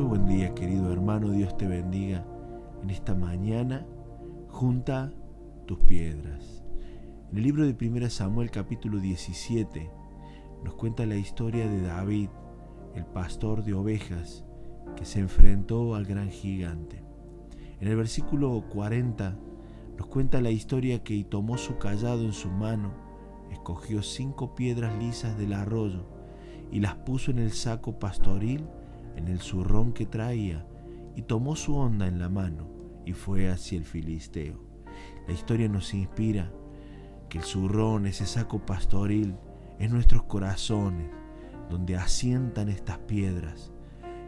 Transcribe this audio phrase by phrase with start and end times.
[0.00, 1.30] Muy buen día, querido hermano.
[1.30, 2.24] Dios te bendiga
[2.82, 3.86] en esta mañana.
[4.48, 5.12] Junta
[5.66, 6.64] tus piedras.
[7.30, 9.90] En el libro de 1 Samuel capítulo 17
[10.64, 12.30] nos cuenta la historia de David,
[12.94, 14.42] el pastor de ovejas,
[14.96, 17.04] que se enfrentó al gran gigante.
[17.78, 19.36] En el versículo 40
[19.98, 22.94] nos cuenta la historia que tomó su callado en su mano,
[23.50, 26.06] escogió cinco piedras lisas del arroyo
[26.72, 28.66] y las puso en el saco pastoril,
[29.16, 30.66] en el zurrón que traía,
[31.16, 32.68] y tomó su onda en la mano
[33.04, 34.60] y fue hacia el filisteo.
[35.26, 36.52] La historia nos inspira
[37.28, 39.36] que el zurrón, ese saco pastoril,
[39.78, 41.10] es nuestros corazones,
[41.70, 43.72] donde asientan estas piedras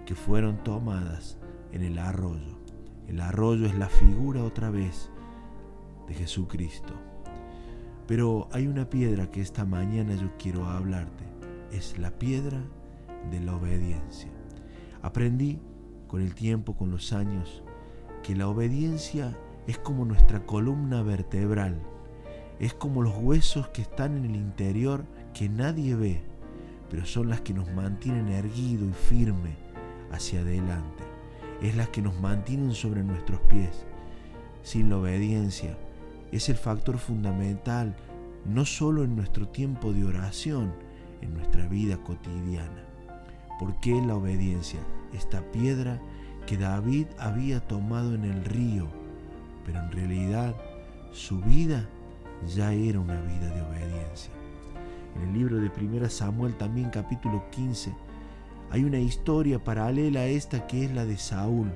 [0.07, 1.39] que fueron tomadas
[1.73, 2.59] en el arroyo.
[3.09, 5.11] El arroyo es la figura otra vez
[6.07, 6.95] de Jesucristo.
[8.07, 11.25] Pero hay una piedra que esta mañana yo quiero hablarte.
[11.71, 12.63] Es la piedra
[13.31, 14.32] de la obediencia.
[15.03, 15.59] Aprendí
[16.07, 17.63] con el tiempo, con los años,
[18.23, 19.37] que la obediencia
[19.67, 21.81] es como nuestra columna vertebral.
[22.59, 26.23] Es como los huesos que están en el interior que nadie ve,
[26.91, 29.57] pero son las que nos mantienen erguido y firme
[30.13, 31.05] hacia adelante.
[31.61, 33.87] Es las que nos mantienen sobre nuestros pies.
[34.63, 35.77] Sin la obediencia
[36.31, 37.97] es el factor fundamental
[38.45, 40.73] no solo en nuestro tiempo de oración,
[41.21, 42.92] en nuestra vida cotidiana.
[43.63, 44.81] ¿Por qué la obediencia?
[45.13, 46.01] Esta piedra
[46.49, 48.89] que David había tomado en el río,
[49.65, 50.57] pero en realidad
[51.13, 51.89] su vida
[52.53, 54.33] ya era una vida de obediencia.
[55.15, 57.95] En el libro de 1 Samuel también capítulo 15
[58.73, 61.71] hay una historia paralela a esta que es la de Saúl,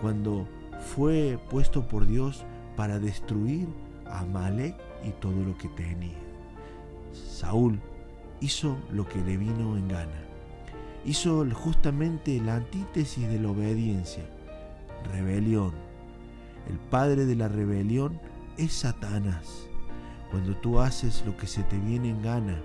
[0.00, 0.46] cuando
[0.94, 2.44] fue puesto por Dios
[2.76, 3.66] para destruir
[4.06, 6.20] a Amalek y todo lo que tenía.
[7.12, 7.80] Saúl
[8.40, 10.35] hizo lo que le vino en gana.
[11.06, 14.24] Hizo justamente la antítesis de la obediencia,
[15.12, 15.72] rebelión.
[16.68, 18.20] El padre de la rebelión
[18.56, 19.68] es Satanás.
[20.32, 22.60] Cuando tú haces lo que se te viene en gana,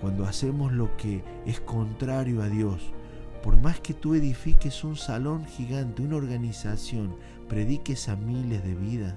[0.00, 2.94] cuando hacemos lo que es contrario a Dios,
[3.42, 7.14] por más que tú edifiques un salón gigante, una organización,
[7.50, 9.14] prediques a miles de vidas,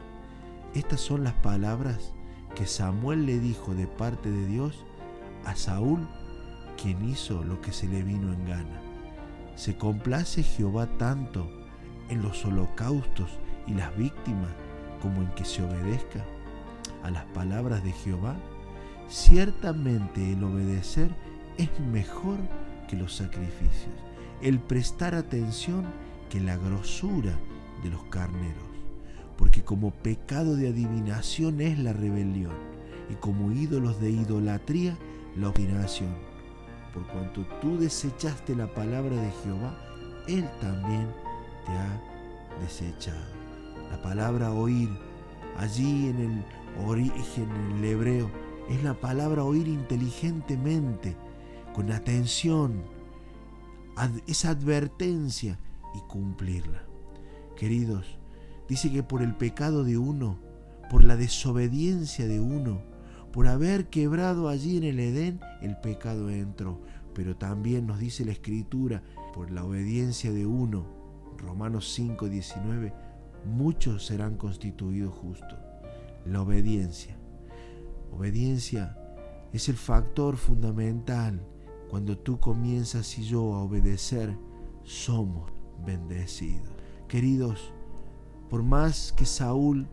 [0.73, 2.11] estas son las palabras
[2.53, 4.83] que Samuel le dijo de parte de Dios
[5.45, 6.05] a Saúl,
[6.81, 8.81] quien hizo lo que se le vino en gana.
[9.55, 11.49] ¿Se complace Jehová tanto
[12.09, 13.29] en los holocaustos
[13.65, 14.51] y las víctimas
[15.01, 16.23] como en que se obedezca
[17.03, 18.35] a las palabras de Jehová?
[19.09, 21.09] Ciertamente el obedecer
[21.57, 22.37] es mejor
[22.87, 24.07] que los sacrificios
[24.41, 25.85] el prestar atención
[26.29, 27.33] que la grosura
[27.83, 28.63] de los carneros,
[29.37, 32.53] porque como pecado de adivinación es la rebelión,
[33.09, 34.97] y como ídolos de idolatría
[35.35, 36.13] la obstinación.
[36.97, 39.77] Por cuanto tú desechaste la palabra de Jehová,
[40.27, 41.07] Él también
[41.63, 43.21] te ha desechado.
[43.91, 44.89] La palabra oír,
[45.57, 46.45] allí en el
[46.87, 48.31] origen, en el hebreo,
[48.67, 51.15] es la palabra oír inteligentemente,
[51.75, 52.81] con atención,
[54.25, 55.59] esa advertencia
[55.93, 56.81] y cumplirla.
[57.55, 58.17] Queridos,
[58.67, 60.39] dice que por el pecado de uno,
[60.89, 62.81] por la desobediencia de uno,
[63.37, 66.81] por haber quebrado allí en el Edén, el pecado entró.
[67.13, 70.87] Pero también nos dice la Escritura, por la obediencia de uno,
[71.37, 72.91] Romanos 5, 19,
[73.45, 75.59] muchos serán constituidos justos.
[76.25, 77.15] La obediencia.
[78.11, 78.97] Obediencia
[79.53, 81.39] es el factor fundamental
[81.91, 84.35] cuando tú comienzas y yo a obedecer,
[84.81, 85.51] somos
[85.85, 86.71] bendecidos.
[87.07, 87.71] Queridos,
[88.49, 89.87] por más que Saúl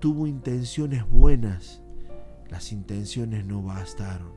[0.00, 1.82] tuvo intenciones buenas,
[2.50, 4.32] las intenciones no bastaron.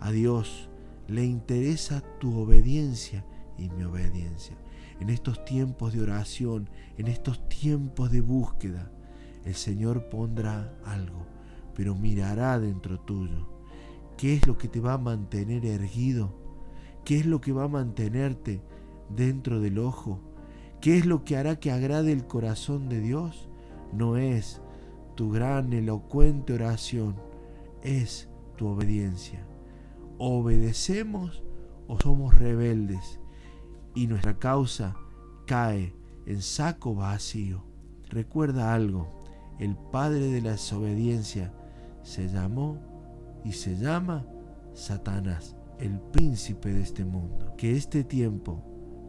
[0.00, 0.68] A Dios
[1.08, 3.24] le interesa tu obediencia
[3.58, 4.56] y mi obediencia.
[5.00, 6.68] En estos tiempos de oración,
[6.98, 8.90] en estos tiempos de búsqueda,
[9.44, 11.26] el Señor pondrá algo,
[11.74, 13.60] pero mirará dentro tuyo
[14.20, 16.34] ¿Qué es lo que te va a mantener erguido?
[17.06, 18.60] ¿Qué es lo que va a mantenerte
[19.08, 20.20] dentro del ojo?
[20.82, 23.48] ¿Qué es lo que hará que agrade el corazón de Dios?
[23.94, 24.60] No es
[25.14, 27.16] tu gran elocuente oración,
[27.82, 29.46] es tu obediencia.
[30.18, 31.42] obedecemos
[31.88, 33.20] o somos rebeldes
[33.94, 34.94] y nuestra causa
[35.46, 35.94] cae
[36.26, 37.64] en saco vacío.
[38.10, 39.08] Recuerda algo,
[39.58, 41.52] el padre de la desobediencia
[42.02, 42.78] se llamó
[43.44, 44.26] y se llama
[44.74, 47.54] Satanás, el príncipe de este mundo.
[47.56, 48.62] Que este tiempo,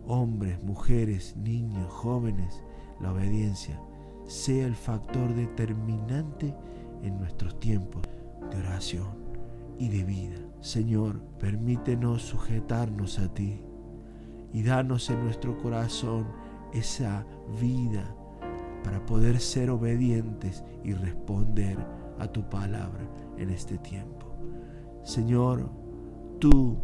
[0.07, 2.63] hombres, mujeres, niños, jóvenes,
[3.01, 3.79] la obediencia
[4.25, 6.55] sea el factor determinante
[7.03, 8.01] en nuestros tiempos
[8.51, 9.07] de oración
[9.79, 10.37] y de vida.
[10.59, 13.61] Señor, permítenos sujetarnos a ti
[14.53, 16.27] y danos en nuestro corazón
[16.73, 17.25] esa
[17.59, 18.15] vida
[18.83, 21.77] para poder ser obedientes y responder
[22.19, 23.07] a tu palabra
[23.37, 24.27] en este tiempo.
[25.03, 25.71] Señor,
[26.39, 26.77] tú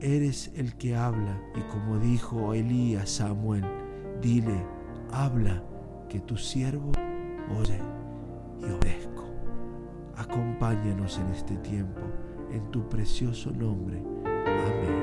[0.00, 3.64] eres el que habla y como dijo Elías Samuel,
[4.20, 4.66] dile,
[5.10, 5.62] habla
[6.08, 6.92] que tu siervo
[7.58, 7.91] oye.
[10.62, 12.02] Acompáñanos en este tiempo,
[12.52, 13.98] en tu precioso nombre.
[13.98, 15.01] Amén.